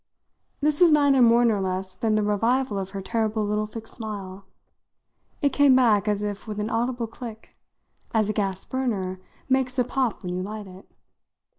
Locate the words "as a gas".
8.11-8.65